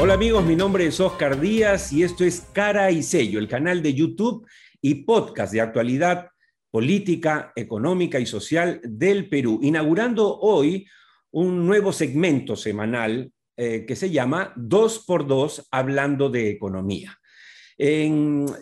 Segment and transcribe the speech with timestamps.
[0.00, 3.82] Hola amigos, mi nombre es Oscar Díaz y esto es Cara y Sello, el canal
[3.82, 4.46] de YouTube
[4.80, 6.28] y podcast de actualidad
[6.70, 10.86] política, económica y social del Perú, inaugurando hoy
[11.32, 17.18] un nuevo segmento semanal eh, que se llama 2x2 Hablando de Economía.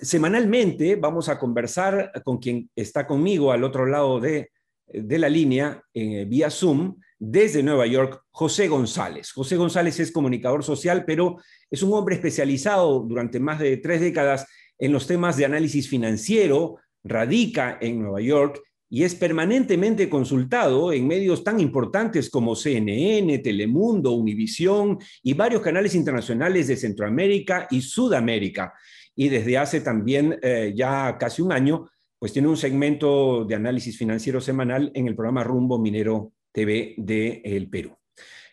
[0.01, 4.53] semanalmente vamos a conversar con quien está conmigo al otro lado de,
[4.93, 9.33] la línea, eh, vía Zoom, desde Nueva York, José González.
[9.33, 11.39] José González es comunicador social, pero
[11.71, 14.47] es un hombre especializado durante más de tres décadas
[14.79, 21.09] en los temas de análisis financiero, radica en Nueva York y es permanentemente consultado en
[21.09, 28.75] medios tan importantes como CNN, Telemundo, Univisión y varios canales internacionales de Centroamérica y Sudamérica.
[29.17, 31.89] Y desde hace también eh, ya casi un año,
[32.19, 37.43] pues tiene un segmento de análisis financiero semanal en el programa Rumbo Minero TV de
[37.45, 37.97] El Perú.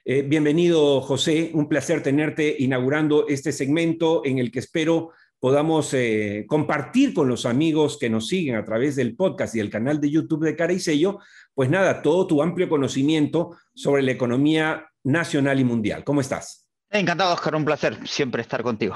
[0.05, 1.51] Eh, bienvenido, José.
[1.53, 7.45] Un placer tenerte inaugurando este segmento en el que espero podamos eh, compartir con los
[7.45, 10.71] amigos que nos siguen a través del podcast y el canal de YouTube de Cara
[10.71, 11.19] y Sello,
[11.53, 16.03] pues nada, todo tu amplio conocimiento sobre la economía nacional y mundial.
[16.03, 16.69] ¿Cómo estás?
[16.89, 18.95] Encantado, Oscar, un placer siempre estar contigo.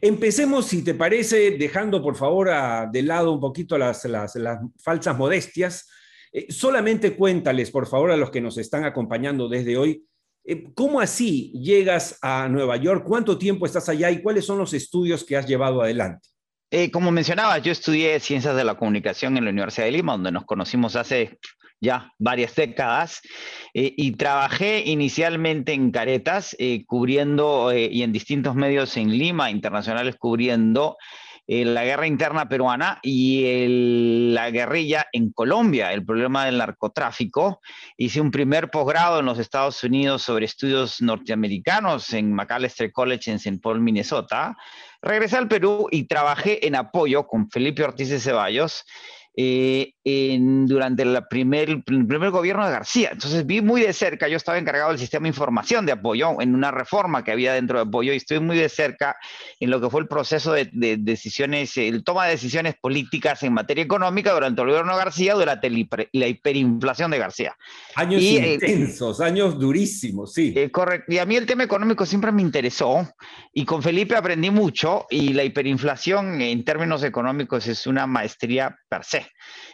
[0.00, 2.50] Empecemos, si te parece, dejando por favor
[2.90, 4.34] de lado un poquito las, las
[4.78, 5.86] falsas modestias
[6.36, 10.04] eh, solamente cuéntales, por favor, a los que nos están acompañando desde hoy,
[10.44, 13.04] eh, ¿cómo así llegas a Nueva York?
[13.06, 16.28] ¿Cuánto tiempo estás allá y cuáles son los estudios que has llevado adelante?
[16.70, 20.30] Eh, como mencionaba, yo estudié Ciencias de la Comunicación en la Universidad de Lima, donde
[20.30, 21.38] nos conocimos hace
[21.80, 23.20] ya varias décadas,
[23.72, 30.96] y trabajé inicialmente en Caretas, cubriendo, y en distintos medios en Lima, internacionales, cubriendo
[31.48, 37.60] eh, la guerra interna peruana y la guerrilla en Colombia, el problema del narcotráfico.
[37.96, 43.36] Hice un primer posgrado en los Estados Unidos sobre estudios norteamericanos en Macalester College en
[43.36, 43.60] St.
[43.62, 44.56] Paul, Minnesota.
[45.00, 48.84] Regresé al Perú y trabajé en apoyo con Felipe Ortiz de Ceballos
[49.38, 49.92] eh,
[50.66, 53.10] durante la primer, el primer gobierno de García.
[53.12, 56.54] Entonces vi muy de cerca, yo estaba encargado del sistema de información de apoyo en
[56.54, 59.16] una reforma que había dentro de apoyo y estoy muy de cerca
[59.60, 63.84] en lo que fue el proceso de, decisiones, el toma de decisiones políticas en materia
[63.84, 65.70] económica durante el gobierno de García, durante
[66.12, 67.56] la hiperinflación de García.
[67.94, 70.54] Años eh, intensos, años durísimos, sí.
[70.56, 71.12] Eh, correcto.
[71.12, 73.06] Y a mí el tema económico siempre me interesó
[73.52, 79.04] y con Felipe aprendí mucho y la hiperinflación en términos económicos es una maestría per
[79.04, 79.25] se.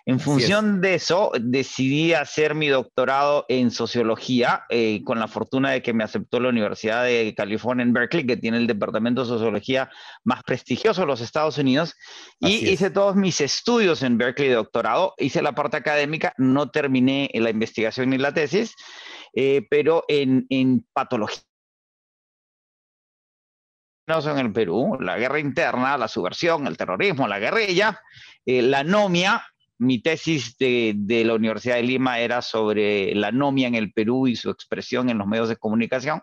[0.05, 5.83] En función de eso, decidí hacer mi doctorado en sociología, eh, con la fortuna de
[5.83, 9.91] que me aceptó la Universidad de California en Berkeley, que tiene el departamento de sociología
[10.25, 11.95] más prestigioso de los Estados Unidos.
[12.41, 17.31] y hice todos mis estudios en Berkeley de doctorado, hice la parte académica, no terminé
[17.35, 18.75] la investigación ni la tesis,
[19.35, 21.43] eh, pero en, en patología
[24.07, 28.01] en el Perú, la guerra interna, la subversión, el terrorismo, la guerrilla,
[28.45, 29.43] eh, la anomia,
[29.79, 34.37] mi tesis de, la Universidad de Lima era sobre la anomia en el Perú y
[34.37, 36.21] su expresión en los medios de comunicación.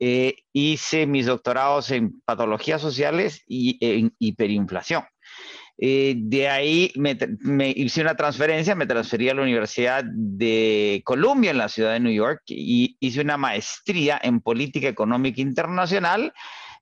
[0.00, 5.04] Eh, hice mis doctorados en patologías sociales y en hiperinflación.
[5.80, 7.16] Eh, de ahí me,
[7.70, 12.12] hice una transferencia, me transferí a la Universidad de Columbia en la ciudad de New
[12.12, 16.32] York y hice una maestría en política económica internacional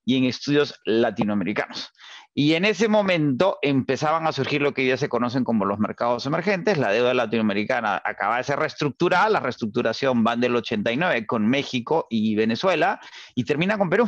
[0.06, 1.92] y en estudios latinoamericanos.
[2.32, 6.26] Y en ese momento empezaban a surgir lo que ya se conocen como los mercados
[6.26, 6.76] emergentes.
[6.76, 9.30] La deuda latinoamericana acaba de ser reestructurada.
[9.30, 13.00] La reestructuración va del 89 con México y Venezuela
[13.34, 14.06] y termina con Perú.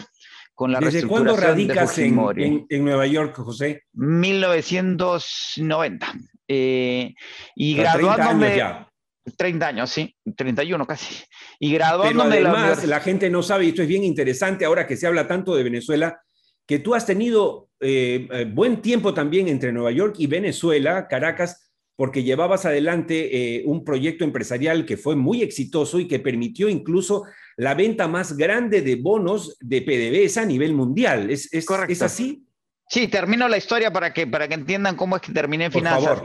[0.54, 3.84] Con la ¿Desde cuándo radicas en, en, Nueva York, José?
[3.94, 6.12] 1990.
[6.48, 7.14] Eh,
[7.54, 8.88] y graduándome...
[9.36, 11.24] 30 años, sí, 31 casi.
[11.58, 14.96] Y graduándome Pero además, la, gente no sabe, y esto es bien interesante ahora que
[14.96, 16.20] se habla tanto de Venezuela,
[16.66, 21.70] que tú has tenido eh, eh, buen tiempo también entre Nueva York y Venezuela, Caracas,
[21.96, 27.24] porque llevabas adelante eh, un proyecto empresarial que fue muy exitoso y que permitió incluso
[27.56, 31.30] la venta más grande de bonos de PDVSA a nivel mundial.
[31.30, 32.44] ¿Es, es, ¿es así?
[32.88, 36.22] Sí, termino la historia para que, para que entiendan cómo es que terminé en finanzas.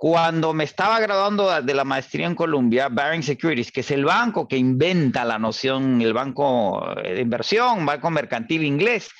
[0.00, 4.48] Cuando me estaba graduando de la maestría en Colombia, Baring Securities, que es el banco
[4.48, 9.10] que inventa la noción, el banco de inversión, banco mercantil inglés,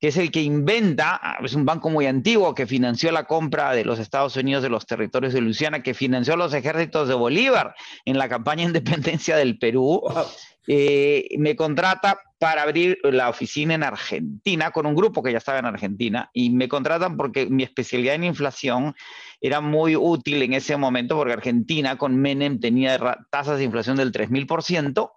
[0.00, 3.72] que es el que inventa, ah, es un banco muy antiguo que financió la compra
[3.72, 7.74] de los Estados Unidos de los territorios de Luisiana, que financió los ejércitos de Bolívar
[8.06, 10.02] en la campaña de independencia del Perú.
[10.66, 15.58] Eh, me contrata para abrir la oficina en Argentina con un grupo que ya estaba
[15.58, 18.94] en Argentina y me contratan porque mi especialidad en inflación
[19.42, 22.98] era muy útil en ese momento porque Argentina con Menem tenía
[23.30, 25.10] tasas de inflación del 3000%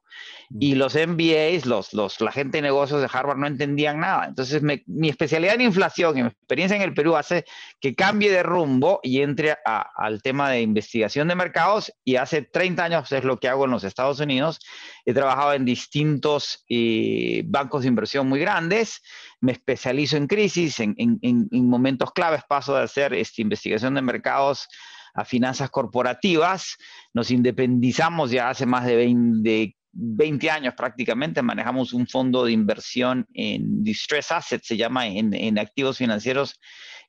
[0.59, 4.25] y los MBAs, los, los, la gente de negocios de Harvard no entendían nada.
[4.27, 7.45] Entonces, mi especialidad en inflación y mi experiencia en el Perú hace
[7.79, 11.91] que cambie de rumbo y entre al tema de investigación de mercados.
[12.03, 14.59] Y hace 30 años es lo que hago en los Estados Unidos.
[15.05, 19.01] He trabajado en distintos eh, bancos de inversión muy grandes.
[19.41, 22.44] Me especializo en crisis, en, en, en momentos claves.
[22.47, 24.67] Paso de hacer esta investigación de mercados
[25.15, 26.77] a finanzas corporativas.
[27.13, 33.27] Nos independizamos ya hace más de 20, 20 años prácticamente manejamos un fondo de inversión
[33.33, 36.59] en distress assets, se llama en, activos financieros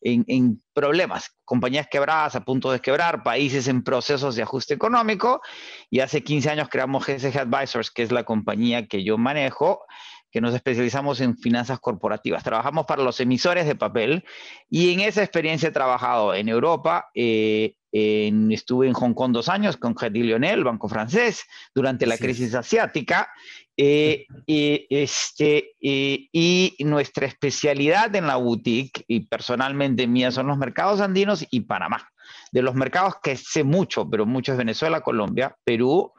[0.03, 5.41] en, problemas, compañías quebradas a punto de quebrar, países en procesos de ajuste económico.
[5.89, 9.87] Y hace 15 años creamos GSG Advisors, que es la compañía que yo manejo,
[10.31, 12.43] que nos especializamos en finanzas corporativas.
[12.43, 14.25] Trabajamos para los emisores de papel
[14.69, 19.77] y en esa experiencia he trabajado en Europa, eh, estuve en Hong Kong dos años
[19.77, 21.45] con Crédit Lyonnais, banco francés,
[21.75, 23.31] durante la crisis asiática.
[23.77, 31.01] Eh, y, este, y nuestra especialidad en la boutique, y personalmente mía, son los mercados
[31.01, 32.09] andinos y Panamá.
[32.51, 36.13] De los mercados que sé mucho, pero mucho es Venezuela, Colombia, Perú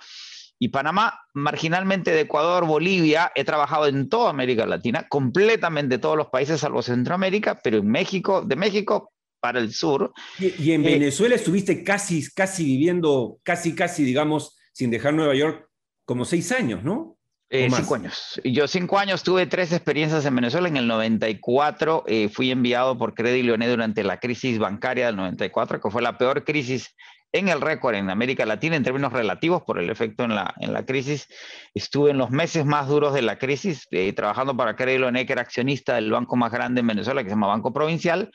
[0.57, 6.27] y Panamá, marginalmente de Ecuador, Bolivia, he trabajado en toda América Latina, completamente todos los
[6.27, 9.11] países salvo Centroamérica, pero en México, de México
[9.45, 10.11] para el sur.
[10.39, 15.69] Y, en eh, Venezuela estuviste casi, casi viviendo, casi, casi, digamos, sin dejar Nueva York,
[16.03, 17.15] como seis años, ¿no?
[17.51, 18.41] Eh, cinco años.
[18.43, 20.67] Yo cinco años tuve tres experiencias en Venezuela.
[20.67, 25.79] En el 94 eh, fui enviado por Credit Leone durante la crisis bancaria del 94,
[25.79, 26.95] que fue la peor crisis
[27.31, 30.73] en el récord en América Latina en términos relativos por el efecto en la, en
[30.73, 31.27] la crisis.
[31.75, 35.43] Estuve en los meses más duros de la crisis trabajando para Credit Leone, que era
[35.43, 38.31] accionista del banco más grande en Venezuela, que se llama Banco Provincial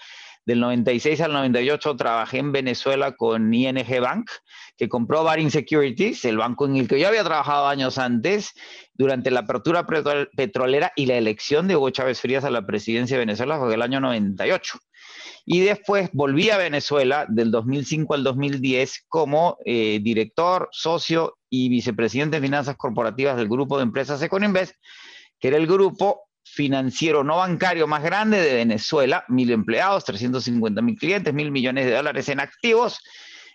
[0.47, 4.31] del 96 al 98 trabajé en Venezuela con ING Bank,
[4.77, 8.53] que compró Baring Securities, el banco en el que yo había trabajado años antes,
[8.95, 13.25] durante la apertura petrolera y la elección de Hugo Chávez Frías a la presidencia de
[13.27, 14.79] Venezuela fue el año 98.
[15.47, 22.37] Y después volví a Venezuela del 2005 al 2010 como eh, director, socio y vicepresidente
[22.37, 24.75] de finanzas corporativas del grupo de empresas Econinvest,
[25.39, 30.97] que era el grupo financiero no bancario más grande de Venezuela, mil empleados, 350 mil
[30.97, 33.01] clientes, mil millones de dólares en activos.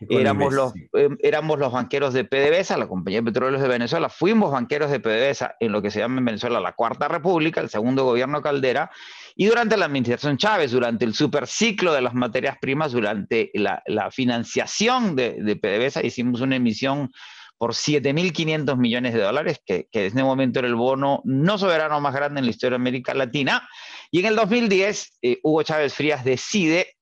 [0.09, 4.09] Éramos los, em, éramos los banqueros de PDVSA, la compañía de petróleos de Venezuela.
[4.09, 7.69] Fuimos banqueros de PDVSA en lo que se llama en Venezuela la Cuarta República, el
[7.69, 8.91] segundo gobierno Caldera.
[9.35, 13.81] Y durante la administración Chávez, durante el superciclo de las materias primas, durante la,
[14.11, 17.11] financiación de, de PDVSA, hicimos una emisión
[17.57, 21.99] por 7.500 millones de dólares, que, que, en ese momento era el bono no soberano
[22.01, 23.67] más grande en la historia de América Latina.
[24.11, 26.94] Y en el 2010, eh, Hugo Chávez Frías decide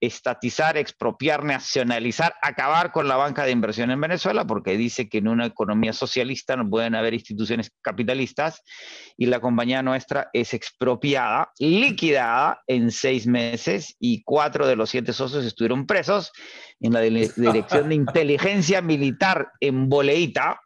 [0.00, 5.28] estatizar, expropiar, nacionalizar, acabar con la banca de inversión en Venezuela, porque dice que en
[5.28, 8.62] una economía socialista no pueden haber instituciones capitalistas
[9.16, 15.12] y la compañía nuestra es expropiada, liquidada en seis meses y cuatro de los siete
[15.12, 16.32] socios estuvieron presos
[16.80, 17.00] en la
[17.36, 20.60] Dirección de Inteligencia Militar en Boleita,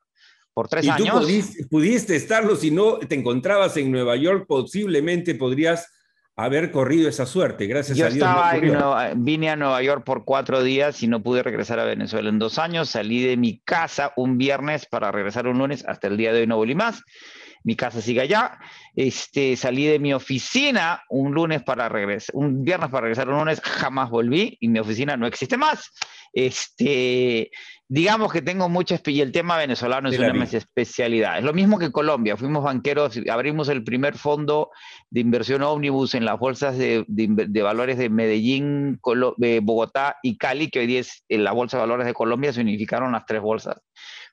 [0.55, 1.09] por tres años.
[1.09, 5.89] Tú pudiste, pudiste, estarlo, si no te encontrabas en Nueva York, posiblemente podrías
[6.45, 8.15] haber corrido esa suerte, gracias a Dios.
[8.15, 12.39] Estaba vine a Nueva York por cuatro días y no pude regresar a Venezuela en
[12.39, 12.91] dos años.
[12.91, 16.47] Salí de mi casa un viernes para regresar un lunes, hasta el día de hoy
[16.47, 17.03] no volví más.
[17.65, 18.59] Mi casa sigue allá.
[18.95, 23.61] Este, salí de mi oficina un lunes para regresar, un viernes para regresar un lunes,
[23.61, 25.91] jamás volví y mi oficina no existe más.
[26.35, 27.51] Este,
[27.89, 31.39] digamos que tengo mucha y el tema venezolano es una especialidad.
[31.39, 32.39] Es lo mismo que Colombia.
[32.39, 34.71] Fuimos banqueros, abrimos el primer fondo
[35.11, 37.05] de inversión ómnibus en las bolsas de,
[37.63, 38.99] valores de Medellín,
[39.63, 42.63] Bogotá y Cali, que hoy día es en la bolsa de valores de Colombia, se
[42.63, 43.77] unificaron las tres bolsas.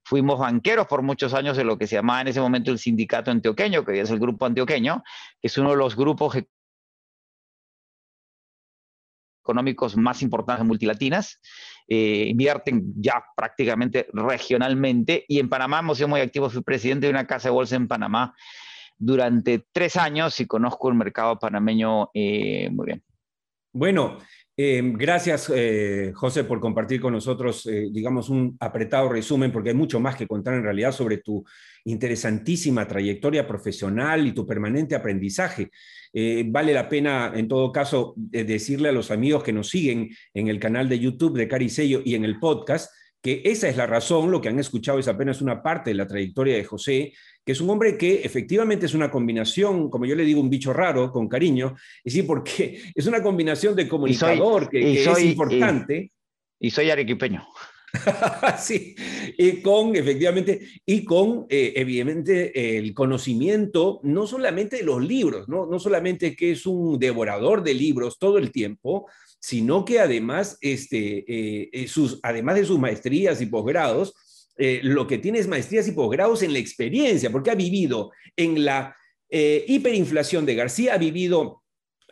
[0.03, 3.31] Fuimos banqueros por muchos años de lo que se llamaba en ese momento el sindicato
[3.31, 5.03] antioqueño, que hoy es el grupo antioqueño,
[5.41, 6.37] que es uno de los grupos
[9.43, 11.39] económicos más importantes multilatinas,
[11.87, 17.11] eh, invierten ya prácticamente regionalmente y en Panamá hemos sido muy activos, fui presidente de
[17.11, 18.35] una casa de bolsa en Panamá
[18.97, 23.03] durante tres años y conozco el mercado panameño eh, muy bien.
[23.71, 24.19] Bueno,
[24.61, 25.51] eh, gracias,
[26.13, 30.55] José, por compartir con nosotros, digamos, un apretado resumen, porque hay mucho más que contar
[30.55, 31.45] en realidad sobre tu
[31.85, 35.69] interesantísima trayectoria profesional y tu permanente aprendizaje.
[36.11, 40.47] Eh, vale la pena, en todo caso, decirle a los amigos que nos siguen en
[40.47, 44.31] el canal de YouTube de Caricello y en el podcast, que esa es la razón,
[44.31, 47.13] lo que han escuchado es apenas una parte de la trayectoria de José,
[47.45, 50.71] que es un hombre que efectivamente es una combinación, como yo le digo, un bicho
[50.71, 56.11] raro, con cariño, es decir, porque es una combinación de comunicador que, es importante.
[56.59, 57.45] Y, soy arequipeño.
[58.59, 58.95] sí,
[59.38, 65.65] y con, efectivamente, y con, eh, evidentemente, el conocimiento, no solamente de los libros, ¿no?
[65.65, 69.07] no solamente que es un devorador de libros todo el tiempo,
[69.39, 74.13] sino que además, este, eh, eh, sus, además de sus maestrías y posgrados,
[74.81, 78.93] lo que tiene es maestrías y posgrados en la experiencia, porque ha vivido en la
[79.29, 81.63] hiperinflación de García, ha vivido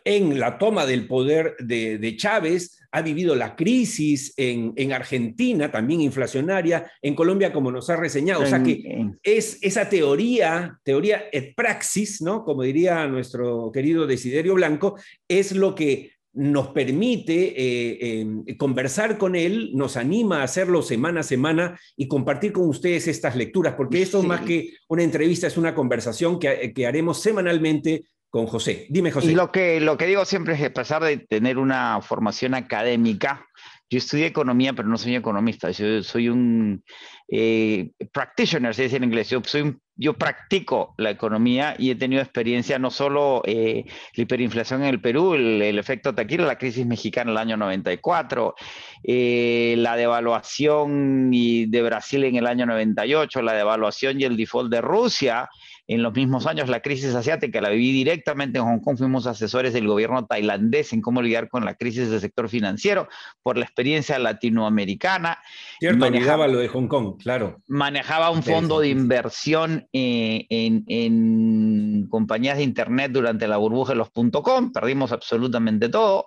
[0.08, 6.90] en la toma del poder de, Chávez, ha vivido la crisis en, Argentina, también inflacionaria,
[7.02, 8.42] en Colombia, como nos ha reseñado.
[8.42, 12.42] O sea que es esa teoría, teoría et praxis, ¿no?
[12.42, 19.34] Como diría nuestro querido Desiderio Blanco, es lo que nos permite eh, em, conversar con
[19.34, 24.00] él, nos anima a hacerlo semana a semana y compartir con ustedes estas lecturas, porque
[24.00, 28.86] esto más que una entrevista es una conversación que, que haremos semanalmente con José.
[28.88, 29.32] Dime, José.
[29.32, 32.54] Y lo que, lo que digo siempre es que a pesar de tener una formación
[32.54, 33.44] académica,
[33.90, 35.70] yo estudié economía, pero no soy economista.
[35.70, 36.84] Yo soy un
[37.26, 39.30] eh, practitioner, se dice en inglés.
[39.30, 44.82] Yo, soy yo practico la economía y he tenido experiencia no solo eh, la hiperinflación
[44.82, 48.54] en el Perú, el, efecto taquilla, la crisis mexicana el año 94,
[49.02, 54.80] eh, la devaluación de Brasil en el año 98, la devaluación y el default de
[54.80, 55.50] Rusia
[55.88, 58.98] en los mismos años, la crisis asiática la viví directamente en Hong Kong.
[58.98, 63.08] Fuimos asesores del gobierno tailandés en cómo lidiar con la crisis del sector financiero
[63.42, 65.38] por la experiencia latinoamericana.
[65.80, 67.62] Cierto, manejaba lo de Hong Kong, claro.
[67.68, 74.10] Manejaba un fondo de inversión eh, en, compañías de Internet durante la burbuja de los
[74.42, 74.72] .com.
[74.72, 76.26] Perdimos absolutamente todo.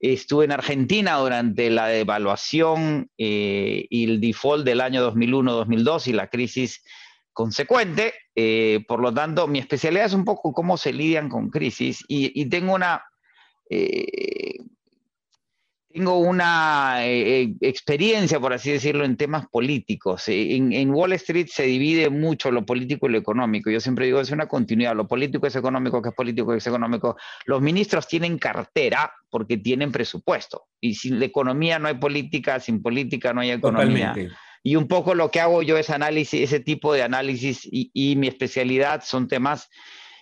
[0.00, 6.28] Estuve en Argentina durante la devaluación eh, y el default del año 2001-2002 y la
[6.28, 6.82] crisis
[7.34, 8.14] consecuente.
[8.34, 12.46] Eh, por lo tanto, mi especialidad es un poco cómo se lidian con crisis y,
[12.46, 13.02] tengo una,
[13.68, 14.56] eh,
[15.92, 20.24] tengo una eh, experiencia, por así decirlo, en temas políticos.
[20.28, 23.70] En, Wall Street se divide mucho lo político y lo económico.
[23.70, 24.96] Yo siempre digo, es una continuidad.
[24.96, 27.16] Lo político es económico, que es político es económico.
[27.44, 30.68] Los ministros tienen cartera porque tienen presupuesto.
[30.80, 34.14] Y sin la economía no hay política, sin política no hay economía.
[34.62, 38.28] Y un poco lo que hago yo es análisis, ese tipo de análisis y, mi
[38.28, 39.68] especialidad son temas,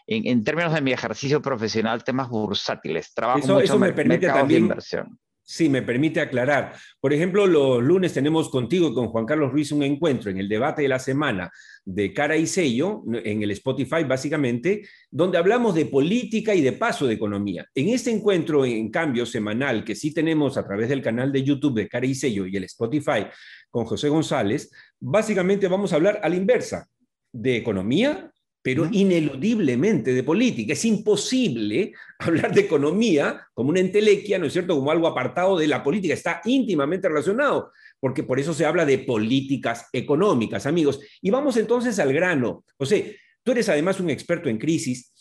[0.06, 3.12] en, términos de mi ejercicio profesional, temas bursátiles.
[3.12, 5.18] Trabajo eso, mucho me permite también, inversión.
[5.52, 6.76] Sí, me permite aclarar.
[7.00, 10.48] Por ejemplo, los lunes tenemos contigo y con Juan Carlos Ruiz un encuentro en el
[10.48, 11.50] debate de la semana
[11.84, 17.04] de cara y sello, en el Spotify básicamente, donde hablamos de política y de paso
[17.08, 17.66] de economía.
[17.74, 21.74] En este encuentro, en cambio, semanal, que sí tenemos a través del canal de YouTube
[21.74, 23.26] de cara y sello y el Spotify
[23.70, 26.86] con José González, básicamente vamos a hablar a la inversa
[27.32, 28.30] de economía,
[28.62, 30.74] pero ineludiblemente de política.
[30.74, 35.68] Es imposible hablar de economía como una entelequia, ¿no es cierto?, como algo apartado de
[35.68, 36.14] la política.
[36.14, 41.00] Está íntimamente relacionado, porque por eso se habla de políticas económicas, amigos.
[41.22, 42.64] Y vamos entonces al grano.
[42.76, 45.12] José, tú eres además un experto en crisis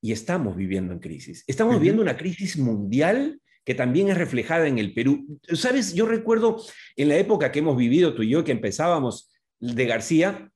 [0.00, 1.44] y estamos viviendo en crisis.
[1.46, 5.38] Estamos viviendo una crisis mundial que también es reflejada en el Perú.
[5.52, 6.62] Sabes, yo recuerdo
[6.96, 9.30] en la época que hemos vivido tú y yo, que empezábamos
[9.60, 10.50] de García,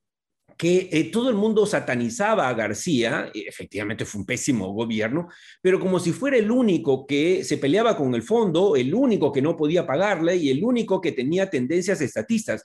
[0.56, 5.28] que eh, todo el mundo satanizaba a García, efectivamente fue un pésimo gobierno,
[5.60, 9.42] pero como si fuera el único que se peleaba con el fondo, el único que
[9.42, 12.64] no podía pagarle y el único que tenía tendencias estatistas.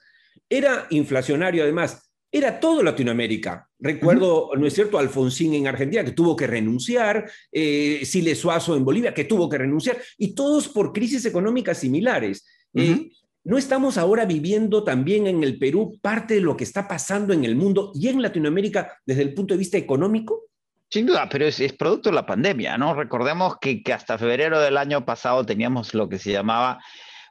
[0.50, 3.68] Era inflacionario además, era todo Latinoamérica.
[3.80, 8.84] Recuerdo, ¿no es cierto?, Alfonsín en Argentina, que tuvo que renunciar, eh, Siles Suazo en
[8.84, 12.46] Bolivia, que tuvo que renunciar, y todos por crisis económicas similares.
[13.48, 17.46] ¿No estamos ahora viviendo también en el Perú parte de lo que está pasando en
[17.46, 20.48] el mundo y en Latinoamérica desde el punto de vista económico?
[20.90, 22.94] Sin duda, pero es, producto de la pandemia, ¿no?
[22.94, 26.84] Recordemos que, que, hasta febrero del año pasado teníamos lo que se llamaba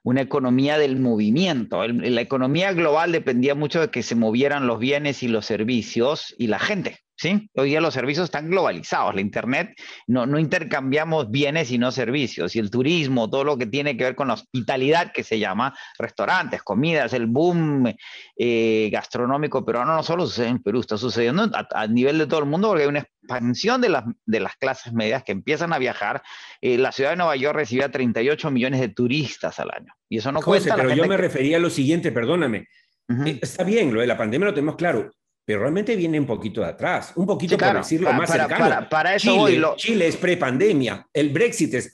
[0.04, 1.86] una economía del movimiento.
[1.86, 6.46] la economía global dependía mucho de que se movieran los bienes y los servicios y
[6.46, 7.00] la gente.
[7.16, 7.50] ¿Sí?
[7.54, 9.74] Hoy día los servicios están globalizados, la Internet,
[10.06, 14.04] no, no intercambiamos bienes y no servicios, y el turismo, todo lo que tiene que
[14.04, 17.92] ver con la hospitalidad, que se llama restaurantes, comidas, el boom
[18.36, 22.46] eh, gastronómico peruano no solo sucede en Perú, está sucediendo a, nivel de todo el
[22.46, 26.22] mundo porque hay una expansión de las, de las clases medias que empiezan a viajar.
[26.60, 30.32] Eh, la ciudad de Nueva York recibía 38 millones de turistas al año, y eso
[30.32, 32.68] no José, Pero yo me refería a lo siguiente, perdóname.
[33.08, 35.12] Eh, está bien, lo de la pandemia lo tenemos claro,
[35.46, 38.88] pero realmente viene un poquito de atrás, un poquito por decirlo más cercano.
[38.90, 41.90] Para, eso Chile, Chile es prepandemia, el Brexit es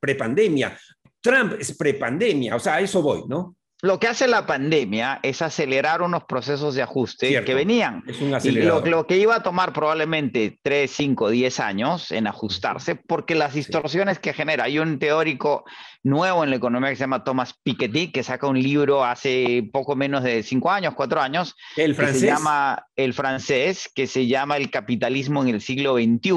[0.00, 0.76] prepandemia,
[1.20, 3.54] Trump es prepandemia, o sea, a eso voy, ¿no?
[3.82, 8.02] lo que hace la pandemia es acelerar unos procesos de ajuste que venían.
[8.06, 12.26] Es un y lo, lo, que iba a tomar probablemente 3, 5, 10 años en
[12.26, 15.64] ajustarse, porque las distorsiones que genera, hay un teórico
[16.06, 19.96] nuevo en la economía que se llama Thomas Piketty, que saca un libro hace poco
[19.96, 22.14] menos de 5 años, 4 años, ¿El francés?
[22.14, 26.30] que se llama El francés, que se llama El capitalismo en el siglo XXI.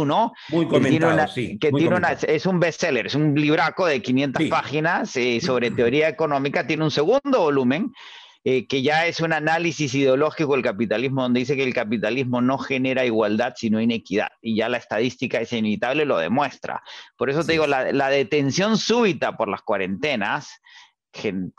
[0.50, 1.58] Muy comentado, sí.
[1.60, 4.50] Que tiene una, es un bestseller, es un libraco de 500 Sí.
[4.50, 7.92] páginas eh, sobre teoría económica, tiene un segundo volumen
[8.44, 12.58] eh, que ya es un análisis ideológico del capitalismo, donde dice que el capitalismo no
[12.58, 14.30] genera igualdad, sino inequidad.
[14.42, 16.82] Y ya la estadística es inevitable, lo demuestra.
[17.18, 17.52] Por eso te Sí.
[17.54, 20.62] digo, la, la detención súbita por las cuarentenas,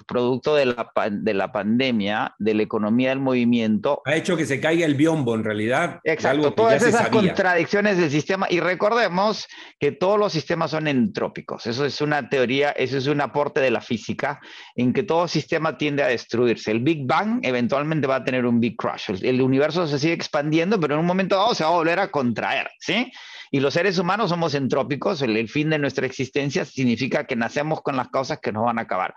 [0.06, 4.60] producto de la, de la pandemia, de la economía del movimiento, Ha hecho que se
[4.60, 6.00] caiga el biombo, en realidad.
[6.04, 8.46] Exacto, todas esas contradicciones del sistema.
[8.48, 9.46] Y recordemos
[9.78, 11.66] que todos los sistemas son entrópicos.
[11.66, 14.40] Eso es una teoría, eso es un aporte de la física,
[14.74, 16.70] en que todo sistema tiende a destruirse.
[16.70, 19.10] El Big Bang eventualmente va a tener un Big Crash.
[19.10, 21.98] El, el universo se sigue expandiendo, pero en un momento dado se va a volver
[21.98, 23.10] a contraer, ¿sí?
[23.52, 25.22] Y los seres humanos somos entrópicos.
[25.22, 28.78] El, el fin de nuestra existencia significa que nacemos con las causas que nos van
[28.78, 29.14] a acabar.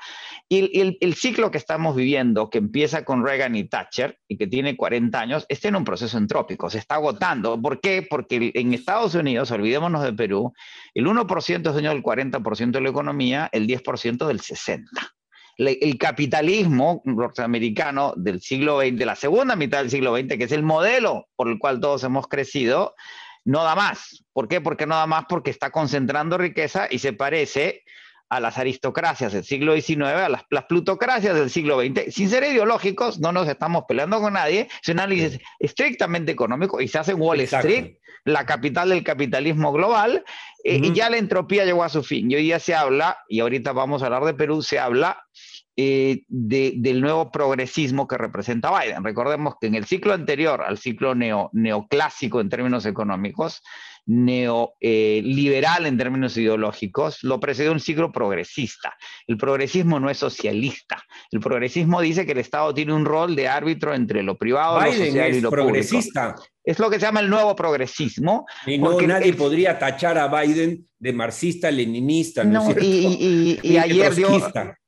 [0.50, 4.48] Y el, el- ciclo que estamos viviendo, que empieza con Reagan y Thatcher y que
[4.48, 7.62] tiene 40 años, está en un proceso entrópico, se está agotando.
[7.62, 8.06] ¿Por qué?
[8.10, 10.52] Porque en Estados Unidos, olvidémonos de Perú,
[10.96, 14.86] el 1% es dueño del 40% de la economía, el 10% del 60%.
[15.58, 20.46] Le- El capitalismo norteamericano del siglo XX, de la segunda mitad del siglo XX, que
[20.46, 22.96] es el modelo por el cual todos hemos crecido,
[23.46, 24.24] no da más.
[24.34, 24.62] ¿Por qué?
[24.62, 27.84] Porque no da más porque está concentrando riqueza y se parece
[28.30, 32.14] a las aristocracias del siglo XIX, a las, las plutocracias del siglo XX.
[32.14, 36.88] Sin ser ideológicos, no nos estamos peleando con nadie, es un análisis estrictamente económico y
[36.88, 37.68] se hace en Wall Exacto.
[37.68, 40.24] Street, la capital del capitalismo global,
[40.64, 42.32] eh, y ya la entropía llegó a su fin.
[42.32, 45.28] Y hoy día se habla, y ahorita vamos a hablar de Perú, se habla
[45.76, 49.04] eh, de- del nuevo progresismo que representa Biden.
[49.04, 53.62] Recordemos que en el ciclo anterior al ciclo neo, neoclásico en términos económicos,
[54.06, 58.96] neoliberal en términos ideológicos, lo precedió un ciclo progresista.
[59.28, 61.04] El progresismo no es socialista.
[61.32, 64.86] El progresismo dice que el Estado tiene un rol de árbitro entre lo privado, lo
[64.92, 65.68] Biden social y lo público.
[65.68, 66.36] progresista.
[66.66, 68.46] Es lo que se llama el nuevo progresismo.
[68.66, 73.60] Y no, nadie el- podría tachar a Biden de marxista, leninista, ¿no, No, y, y-
[73.62, 74.30] y Ni ayer dio,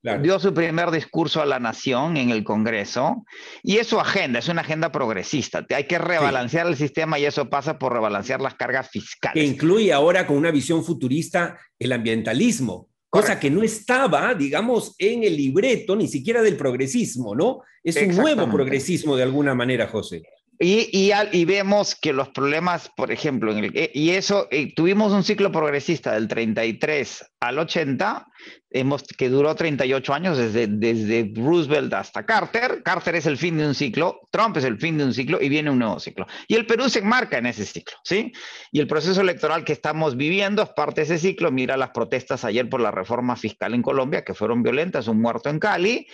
[0.01, 0.21] claro.
[0.23, 3.25] dio su primer discurso a la nación en el Congreso
[3.61, 5.65] y es su agenda, es una agenda progresista.
[5.75, 9.43] Hay que rebalancear el sistema y eso pasa por rebalancear las cargas que fiscales.
[9.43, 15.37] incluye ahora con una visión futurista el ambientalismo, cosa que no estaba, digamos, en el
[15.37, 17.61] libreto ni siquiera del progresismo, ¿no?
[17.83, 20.23] Es un nuevo progresismo de alguna manera, José.
[20.59, 24.73] Y, y, y vemos que los problemas, por ejemplo, en el- eh, y eso, eh,
[24.73, 28.25] tuvimos un ciclo progresista del 33 al 80,
[28.69, 32.81] hemos, que duró 38 años, desde, desde Roosevelt hasta Carter.
[32.83, 35.49] Carter es el fin de un ciclo, Trump es el fin de un ciclo y
[35.49, 36.25] viene un nuevo ciclo.
[36.47, 38.31] Y el Perú se enmarca en ese ciclo, ¿sí?
[38.71, 41.51] Y el proceso electoral que estamos viviendo es parte de ese ciclo.
[41.51, 45.49] Mira las protestas ayer por la reforma fiscal en Colombia, que fueron violentas, un muerto
[45.49, 46.07] en Cali.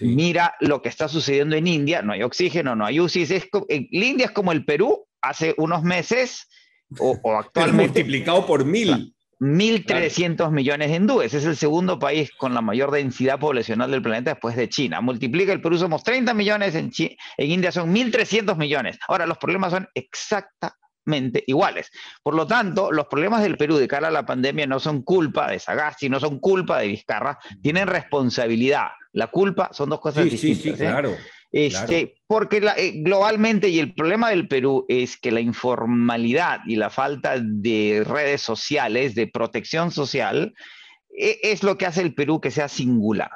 [0.00, 0.06] Sí.
[0.06, 3.22] Mira lo que está sucediendo en India, no hay oxígeno, no hay UCI.
[3.24, 6.48] Es la India es como el Perú hace unos meses
[6.98, 9.14] o, actualmente multiplicado por mil.
[9.40, 11.34] 1.300 millones de hindúes.
[11.34, 15.02] Es el segundo país con la mayor densidad poblacional del planeta después de China.
[15.02, 18.98] Multiplica el Perú, somos 30 millones, en, en India son 1.300 millones.
[19.06, 20.80] Ahora, los problemas son exactamente
[21.46, 21.90] iguales.
[22.22, 25.50] Por lo tanto, los problemas del Perú de cara a la pandemia no son culpa
[25.50, 28.88] de Sagasti, no son culpa de Vizcarra, tienen responsabilidad.
[29.12, 30.78] La culpa son dos cosas Sí, sí, distintas.
[30.78, 30.88] sí, ¿eh?
[30.88, 31.16] claro.
[31.52, 36.76] Este, Porque la- eh, globalmente, y el problema del Perú es que la informalidad y
[36.76, 40.54] la falta de redes sociales, de protección social,
[41.18, 43.30] e- es lo que hace el Perú que sea singular.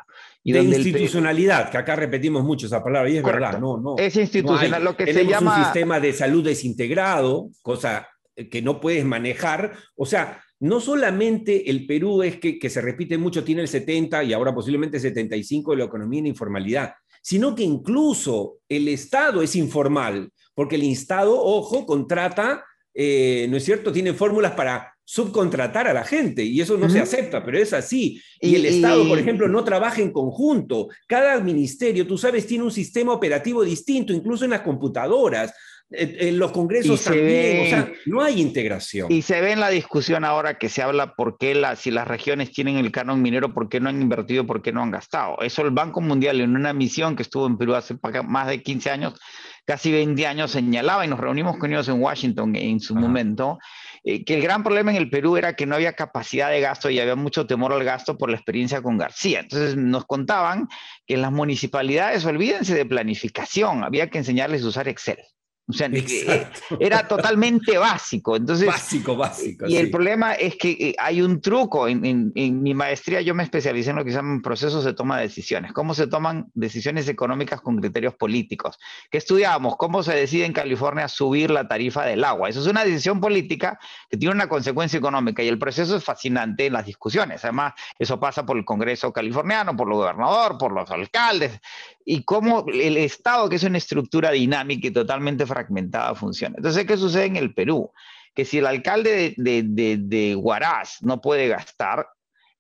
[0.47, 3.45] Y de el institucionalidad, que acá repetimos mucho esa palabra, y es Correcto.
[3.47, 3.97] verdad, no, no.
[3.99, 5.59] es institucional, lo que se Tenemos llama...
[5.59, 8.09] un sistema de salud desintegrado, cosa
[8.51, 9.73] que no puedes manejar.
[9.97, 14.25] O sea, no solamente el Perú es que, que se repite mucho, tiene el 70
[14.25, 19.57] y ahora posiblemente 75 de la economía en informalidad, sino que incluso el Estado es
[19.57, 23.93] informal, porque el Estado, ojo, contrata, eh, ¿no es cierto?
[23.93, 28.21] Tiene fórmulas para subcontratar a la gente y eso no se acepta, pero es así.
[28.41, 30.89] Y, Y- el Estado, y- por ejemplo, no trabaja en conjunto.
[31.07, 35.53] Cada ministerio, tú sabes, tiene un sistema operativo distinto, incluso en las computadoras.
[35.91, 39.13] en los congresos también, o sea, no hay integración.
[39.13, 42.09] Y se ve en la discusión ahora que se habla por qué la, si las
[42.09, 45.37] regiones tienen el canon minero, por qué no han invertido, por qué no han gastado.
[45.43, 48.91] Eso el Banco Mundial en una misión que estuvo en Perú hace más de 15
[48.91, 49.21] años,
[49.67, 53.59] casi 20 años, señalaba y nos reunimos con ellos en Washington en su momento,
[54.05, 56.91] eh, que el gran problema en el Perú era que no había capacidad de gasto
[56.91, 59.41] y había mucho temor al gasto por la experiencia con García.
[59.41, 60.69] Entonces nos contaban
[61.07, 65.19] que en las municipalidades, olvídense de planificación, había que enseñarles a usar Excel.
[65.67, 66.47] O sea, eh,
[66.79, 68.37] era totalmente básico.
[68.37, 69.67] Entonces, básico, básico.
[69.67, 71.89] Y el problema es que eh, hay un truco.
[71.89, 75.23] En, mi maestría yo me especialicé en lo que se llaman procesos de toma de
[75.23, 75.73] decisiones.
[75.73, 78.79] Cómo se toman decisiones económicas con criterios políticos.
[79.11, 79.77] ¿Qué estudiábamos?
[79.79, 82.51] Cómo se decide en California subir la tarifa del agua.
[82.51, 83.79] Eso es una decisión política
[84.11, 87.43] que tiene una consecuencia económica y el proceso es fascinante en las discusiones.
[87.43, 91.59] Además, eso pasa por el Congreso californiano, por los gobernadores, por los alcaldes
[92.05, 96.57] y cómo el Estado, que es una estructura dinámica y totalmente fragmentada, funciona.
[96.57, 97.93] Entonces, ¿qué sucede en el Perú?
[98.35, 102.09] Que si el alcalde de, de, de, Huaraz no puede gastar,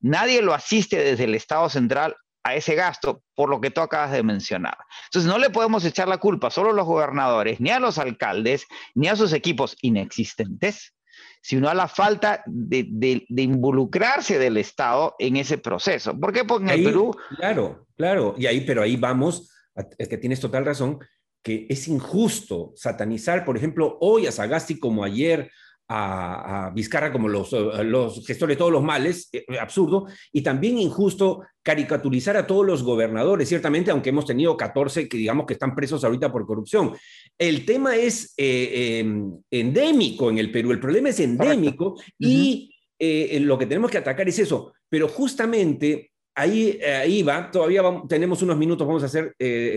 [0.00, 4.12] nadie lo asiste desde el Estado central a ese gasto, por lo que tú acabas
[4.12, 4.76] de mencionar.
[5.07, 8.66] Entonces, no le podemos echar la culpa solo a los gobernadores, ni a los alcaldes,
[8.94, 10.94] ni a sus equipos inexistentes,
[11.40, 12.87] sino a la falta de,
[13.28, 16.18] de, involucrarse del Estado en ese proceso.
[16.18, 16.44] ¿Por qué?
[16.44, 17.16] Porque en el Perú...
[17.37, 19.50] Claro, claro, y ahí, pero ahí vamos,
[19.98, 20.98] es que tienes total razón,
[21.44, 25.50] que es injusto satanizar, por ejemplo, hoy a Sagasti como ayer,
[25.87, 30.78] a, Vizcarra como los, eh, los, gestores de todos los males, eh, absurdo, y también
[30.78, 35.74] injusto caricaturizar a todos los gobernadores, ciertamente, aunque hemos tenido 14 que digamos que están
[35.74, 36.94] presos ahorita por corrupción.
[37.38, 43.59] El tema es eh, em, endémico en el Perú, el problema es endémico y lo
[43.59, 48.86] que tenemos que atacar es eso, pero justamente ahí, ahí va, todavía tenemos unos minutos,
[48.86, 49.34] vamos a hacer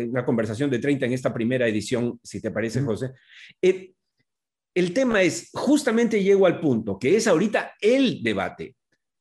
[0.09, 3.11] una conversación de 30 en esta primera edición, si te parece, José.
[3.61, 8.75] El tema es, justamente llego al punto, que es ahorita el debate.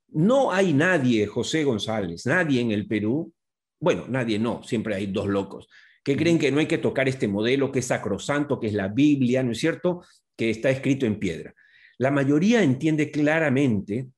[0.09, 3.33] No hay nadie, José González, nadie en el Perú,
[3.81, 5.69] bueno, nadie no, siempre hay dos locos,
[6.05, 8.89] que creen que no hay que tocar este modelo que es sacrosanto, que es la
[8.89, 10.03] Biblia, ¿no es cierto?,
[10.37, 11.55] que está escrito en piedra.
[11.99, 14.09] La mayoría entiende claramente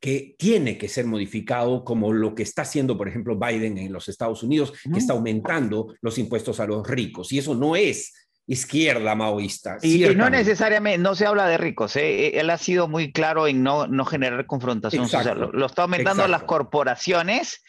[0.00, 4.08] que tiene que ser modificado como lo que está haciendo, por ejemplo, Biden en los
[4.08, 7.30] Estados Unidos, que está aumentando los impuestos a los ricos.
[7.32, 8.14] Y eso no es
[8.46, 9.76] izquierda maoísta.
[9.82, 12.28] Y, no necesariamente, no se habla de ricos, ¿eh?
[12.28, 15.50] E, él ha sido muy claro en no, no generar confrontación social.
[15.52, 17.62] Lo, está aumentando a las corporaciones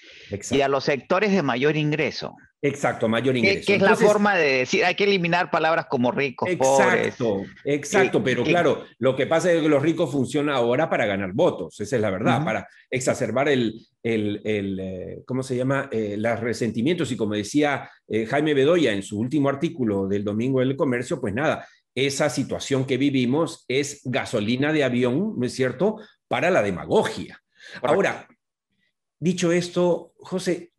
[0.49, 2.35] y a los sectores de mayor ingreso.
[2.63, 3.65] Exacto, mayor ingreso.
[3.65, 7.52] Que, es la forma de decir, hay que eliminar palabras como ricos, exacto, pobres.
[7.65, 11.80] Exacto, pero claro, lo que pasa es que los ricos funcionan ahora para ganar votos,
[11.80, 15.89] esa es la verdad, para exacerbar el, el, el eh, ¿cómo se llama?
[15.91, 20.60] Eh, los resentimientos y como decía eh, Jaime Bedoya en su último artículo del Domingo
[20.60, 25.97] del Comercio, pues nada, esa situación que vivimos es gasolina de avión, ¿no es cierto?,
[26.28, 27.41] para la demagogia.
[27.82, 28.28] Ahora,
[29.19, 30.70] dicho esto, José,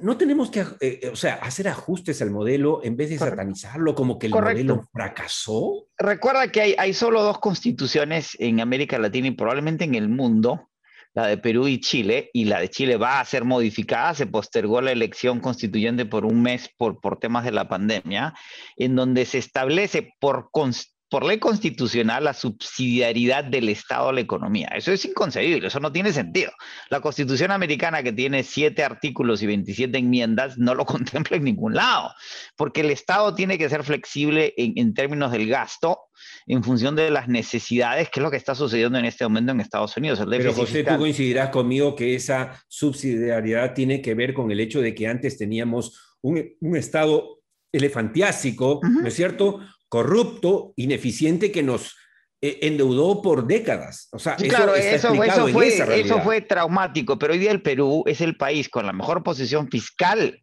[0.00, 3.94] no tenemos que, eh, eh, o sea, hacer ajustes al modelo en vez de satanizarlo
[3.94, 5.86] como que el modelo fracasó.
[5.98, 10.68] Recuerda que hay, hay, solo dos constituciones en América Latina y probablemente en el mundo,
[11.14, 14.80] la de Perú y Chile, y la de Chile va a ser modificada, se postergó
[14.80, 18.34] la elección constituyente por un mes por, por temas de la pandemia,
[18.76, 24.20] en donde se establece por constitución por ley constitucional la subsidiariedad del Estado a la
[24.20, 24.68] economía.
[24.74, 26.52] Eso es inconcebible, eso no tiene sentido.
[26.90, 31.74] La Constitución americana, que tiene siete artículos y 27 enmiendas, no lo contempla en ningún
[31.74, 32.12] lado,
[32.56, 35.98] porque el Estado tiene que ser flexible en, términos del gasto
[36.46, 39.60] en función de las necesidades, que es lo que está sucediendo en este momento en
[39.60, 40.20] Estados Unidos.
[40.28, 44.94] Pero José, tú coincidirás conmigo que esa subsidiariedad tiene que ver con el hecho de
[44.94, 47.40] que antes teníamos un, Estado
[47.72, 49.60] elefantiásico, ¿no es cierto?
[49.88, 51.96] Corrupto, ineficiente que nos
[52.40, 54.08] eh, endeudó por décadas.
[54.12, 58.20] O sea, eso, claro, eso, fue, eso fue traumático, pero hoy día el Perú es
[58.20, 60.42] el país con la mejor posición fiscal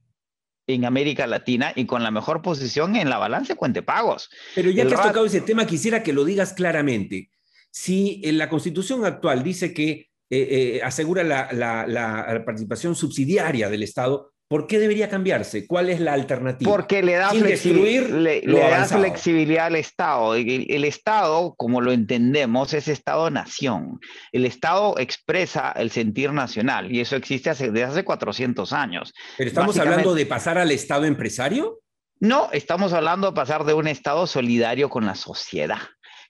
[0.67, 4.29] en América Latina y con la mejor posición en la balanza de cuentepagos.
[4.55, 7.29] Pero ya que has tocado ese tema, quisiera que lo digas claramente.
[7.71, 13.83] Si en la constitución actual dice que eh, eh, asegura la, la, participación subsidiaria del
[13.83, 15.65] Estado, ¿Por qué debería cambiarse?
[15.65, 16.71] ¿Cuál es la alternativa?
[16.71, 20.35] Porque le da, flexibilidad al Estado.
[20.35, 23.99] El, Estado, como lo entendemos, es Estado-nación.
[24.31, 29.13] El Estado expresa el sentir nacional y eso existe desde hace 400 años.
[29.37, 31.79] ¿Pero estamos hablando de pasar al Estado empresario?
[32.19, 35.79] No, estamos hablando de pasar de un Estado solidario con la sociedad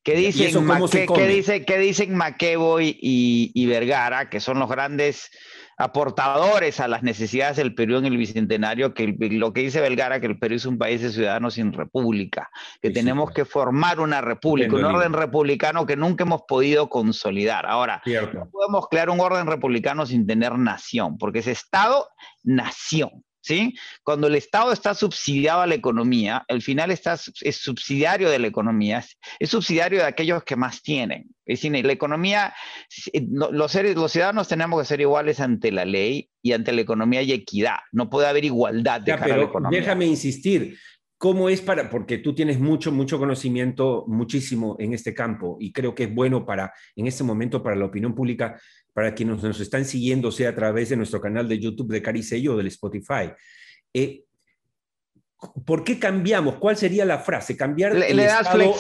[0.06, 0.67] ¿Qué dicen,
[1.28, 5.32] dice, dicen McEvoy y, y Vergara, que son los grandes
[5.78, 10.28] aportadores a las necesidades del Perú en el Bicentenario, que lo que dice Belgara, que
[10.28, 12.50] el Perú es un país de ciudadanos sin república,
[12.82, 17.66] que tenemos que formar una república, un orden republicano que nunca hemos podido consolidar.
[17.66, 23.25] Ahora, no podemos crear un orden republicano sin tener nación, porque es Estado-nación.
[23.46, 23.76] ¿Sí?
[24.04, 28.48] Cuando el Estado está subsidiado a la economía, el final está, es subsidiario de la
[28.48, 29.06] economía,
[29.40, 31.28] es subsidiario de aquellos que más tienen.
[31.46, 32.54] Es decir, la economía,
[33.14, 36.82] eh, los, seres, los ciudadanos tenemos que ser iguales ante la ley y ante la
[36.82, 37.78] economía y equidad.
[37.92, 39.80] No puede haber igualdad de cara a la economía.
[39.80, 40.76] Déjame insistir,
[41.18, 45.96] ¿Cómo es para, porque tú tienes mucho, mucho conocimiento, muchísimo en este campo, y creo
[45.96, 48.60] que es bueno para, en este momento, para la opinión pública,
[48.96, 52.54] para quienes nos están siguiendo, sea a través de nuestro canal de YouTube de Caricello
[52.54, 53.30] o del Spotify.
[53.94, 54.24] Eh,
[55.66, 56.56] ¿Por qué cambiamos?
[56.56, 57.58] ¿Cuál sería la frase?
[57.58, 58.74] ¿Cambiar le, el, estado,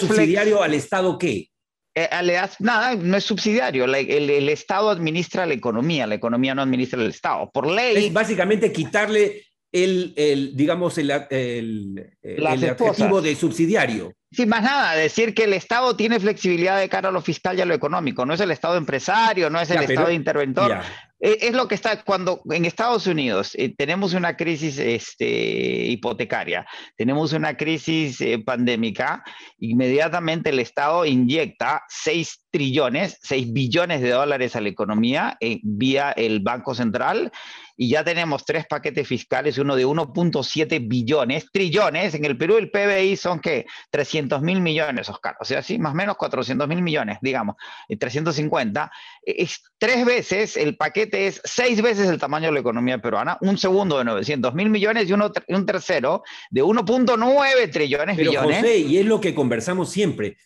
[0.00, 1.48] subsidiario al Estado qué?
[1.94, 3.84] Eh, le das, nada, no es subsidiario.
[3.84, 7.48] el, Estado administra la economía, la economía no administra el Estado.
[7.52, 8.06] Por ley.
[8.06, 14.12] Es básicamente quitarle el, el digamos, el, el, el objetivo de subsidiario.
[14.32, 17.60] Sin más nada, decir que el Estado tiene flexibilidad de cara a lo fiscal y
[17.60, 20.80] a lo económico, no es el Estado empresario, no es el Estado interventor.
[21.20, 26.66] E, es lo que está cuando en Estados Unidos eh, tenemos una crisis este, hipotecaria,
[26.96, 29.22] tenemos una crisis eh, pandémica,
[29.58, 36.10] inmediatamente el Estado inyecta 6 trillones, 6 billones de dólares a la economía eh, vía
[36.10, 37.30] el Banco Central
[37.76, 42.14] y ya tenemos tres paquetes fiscales, uno de 1.7 billones, trillones.
[42.14, 45.36] En el Perú el PBI son que 300 mil millones, Oscar.
[45.40, 47.56] O sea, sí, más o menos 400 mil millones, digamos,
[47.88, 48.90] y 350.
[49.22, 53.58] Es tres veces, el paquete es seis veces el tamaño de la economía peruana, un
[53.58, 58.56] segundo de 900 mil millones y uno, un tercero de 1.9 trillones pero, billones.
[58.58, 60.36] José, y es lo que conversamos siempre.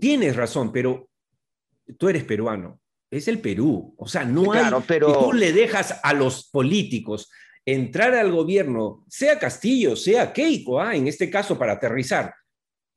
[0.00, 1.08] Tienes razón, pero
[1.98, 3.94] tú eres peruano es el Perú.
[3.98, 4.64] O sea, no hay.
[4.86, 5.12] Pero...
[5.18, 7.30] tú le dejas a los políticos
[7.64, 10.94] entrar al gobierno, sea Castillo, sea Keiko, ¿ah?
[10.94, 12.32] en este caso para aterrizar,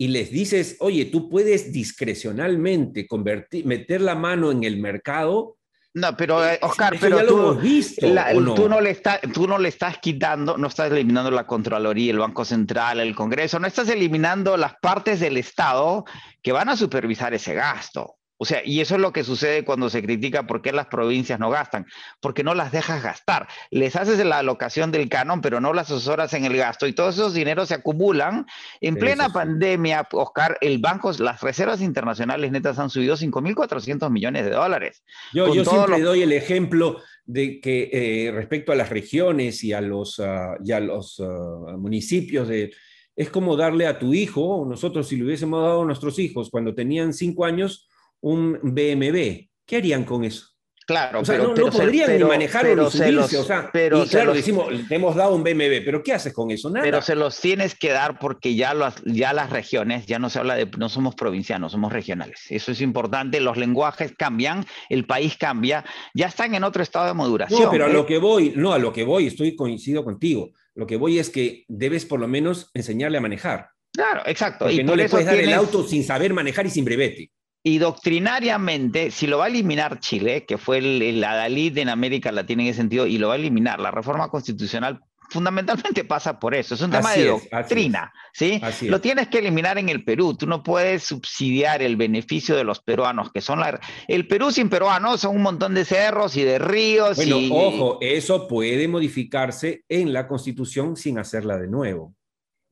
[0.02, 5.58] y les dices, oye, tú puedes discrecionalmente convertir, meter la mano en el mercado.
[5.94, 8.54] No, pero eh, Oscar, pero tú, no?
[8.54, 9.02] tú, no le
[9.34, 13.60] tú no le estás quitando, no estás eliminando la Contraloría, el Banco Central, el Congreso,
[13.60, 16.06] no estás eliminando las partes del Estado
[16.42, 18.19] que van a supervisar ese gasto.
[18.42, 21.42] O sea, y eso es lo que sucede cuando se critica por qué las provincias
[21.42, 21.86] no gastan,
[22.22, 23.50] porque no las dejas gastar.
[23.70, 27.16] Les haces la alocación del canon, pero no las asesoras en el gasto y todos
[27.16, 28.46] esos dineros se acumulan.
[28.80, 34.52] En plena pandemia, Oscar, el banco, las reservas internacionales netas han subido 5.400 millones de
[34.52, 35.04] dólares.
[35.34, 39.82] Yo, yo siempre doy el ejemplo de que eh, respecto a las regiones y a
[39.82, 42.72] los, uh, los ah, municipios de...
[43.18, 46.74] Es como darle a tu hijo, nosotros si le hubiésemos dado a nuestros hijos cuando
[46.74, 47.90] tenían cinco años,
[48.22, 49.48] un BMW.
[49.66, 50.48] ¿Qué harían con eso?
[50.90, 55.16] Claro, pero, no, podrían ni manejarlo ni subirse, o sea, pero claro, decimos, te hemos
[55.16, 56.68] dado un BMW, pero ¿qué haces con eso?
[56.72, 56.84] Nada.
[56.84, 58.74] Pero se los tienes que dar porque ya,
[59.06, 62.48] ya las regiones, ya no se habla de, no somos provincianos, somos regionales.
[62.50, 67.14] Eso es importante, los lenguajes cambian, el país cambia, ya están en otro estado de
[67.14, 67.62] maduración.
[67.62, 70.54] No, pero a lo que voy, no, a lo que voy, estoy coincido contigo.
[70.74, 73.68] Lo que voy es que debes por lo menos enseñarle a manejar.
[73.94, 74.66] Claro, exacto.
[74.66, 77.32] Porque y no le puedes dar el auto sin saber manejar y sin brevete.
[77.62, 82.64] Y doctrinariamente, si lo va a eliminar Chile, que fue el, adalid en América Latina
[82.64, 86.74] en ese sentido, y lo va a eliminar, la reforma constitucional fundamentalmente pasa por eso,
[86.74, 88.60] es un tema de doctrina, ¿sí?
[88.84, 92.80] Lo tienes que eliminar en el Perú, tú no puedes subsidiar el beneficio de los
[92.82, 93.80] peruanos, que son la...
[94.08, 97.18] El Perú sin peruanos son un montón de cerros y de ríos.
[97.18, 102.16] Bueno, ojo, eso puede modificarse en la Constitución sin hacerla de nuevo.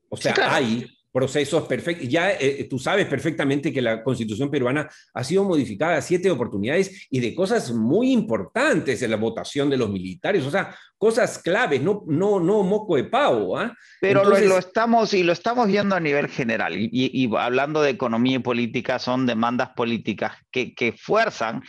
[0.10, 2.08] O sea, hay procesos perfectos.
[2.08, 7.20] Ya eh, tú sabes perfectamente que la constitución peruana ha sido modificada siete oportunidades y
[7.20, 12.04] de cosas muy importantes en la votación de los militares, o sea, cosas claves, no,
[12.08, 13.58] no, no moco de pavo.
[13.58, 13.76] ¿ah?
[14.02, 18.40] Pero lo, estamos, y lo estamos viendo a nivel general, y, hablando de economía y
[18.40, 21.62] política, son demandas políticas que, que fuerzan,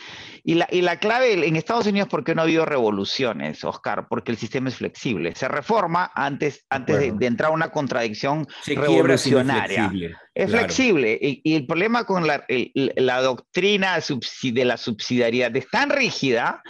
[0.43, 4.07] y la, y la clave en Estados Unidos, ¿por qué no ha habido revoluciones, Oscar?
[4.09, 9.91] Porque el sistema es flexible, se reforma antes, antes de, entrar a una contradicción revolucionaria
[10.39, 11.17] es flexible.
[11.21, 13.97] Y, el problema con la, la doctrina
[14.43, 16.61] de la subsidiariedad es tan rígida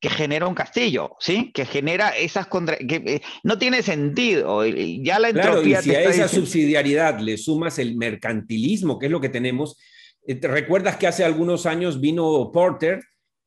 [0.00, 1.50] que genera un castillo, ¿sí?
[1.52, 2.76] Que genera esas contra...
[2.76, 4.64] que eh, no tiene sentido.
[4.66, 9.20] Ya la entropía y si a esa subsidiariedad le sumas el mercantilismo, que es lo
[9.20, 9.76] que tenemos,
[10.26, 13.00] eh, ¿te recuerdas que hace algunos años vino Porter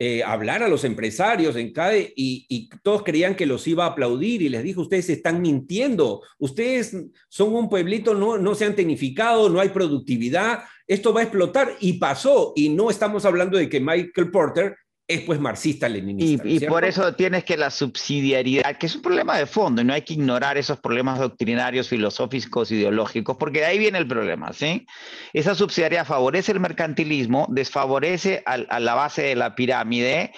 [0.03, 4.41] eh, hablar a los empresarios en CADE y, todos creían que los iba a aplaudir
[4.41, 6.97] y les dijo, ustedes están mintiendo, ustedes
[7.29, 11.77] son un pueblito, no, no se han tecnificado, no hay productividad, esto va a explotar
[11.79, 12.51] y pasó.
[12.55, 14.75] Y no estamos hablando de que Michael Porter
[15.07, 16.47] es pues marxista-leninista.
[16.47, 19.93] Y, por eso tienes que la subsidiariedad, que es un problema de fondo, y no
[19.93, 24.85] hay que ignorar esos problemas doctrinarios, filosóficos, ideológicos, porque de ahí viene el problema, ¿sí?
[25.33, 30.31] Esa subsidiariedad favorece el mercantilismo, desfavorece a, la base de la pirámide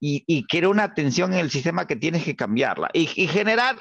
[0.00, 2.90] y, y, crea una tensión en el sistema que tienes que cambiarla.
[2.92, 3.78] Y, generar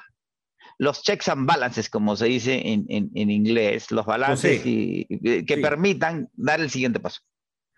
[0.79, 6.69] los checks and balances, como se dice en, inglés, los balances que permitan dar el
[6.69, 7.21] siguiente paso.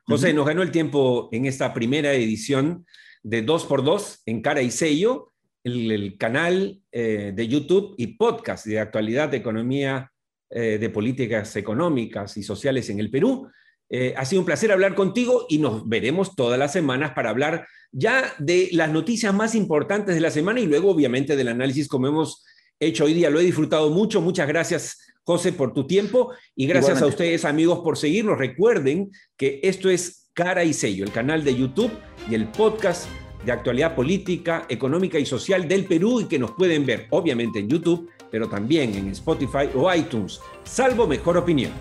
[0.10, 2.84] José, nos ganó el tiempo en esta primera edición
[3.22, 9.30] de 2x2 en cara y sello, el, canal eh, de YouTube y podcast de actualidad
[9.30, 10.12] de economía,
[10.50, 13.50] eh, de políticas económicas y sociales en el Perú.
[13.88, 17.68] Eh, ha sido un placer hablar contigo y nos veremos todas las semanas para hablar
[17.92, 22.08] ya de las noticias más importantes de la semana y luego obviamente del análisis como
[22.08, 22.44] hemos
[22.80, 23.30] hecho hoy día.
[23.30, 24.22] Lo he disfrutado mucho.
[24.22, 24.98] Muchas gracias
[25.30, 28.40] José, por tu tiempo y gracias a ustedes, amigos, por seguirnos.
[28.40, 31.92] Recuerden que esto es Cara y Sello, el canal de YouTube
[32.28, 33.08] y el podcast
[33.46, 37.70] de actualidad política, económica y social del Perú y que nos pueden ver, obviamente, en
[37.70, 41.74] YouTube, pero también en Spotify o iTunes, salvo mejor opinión.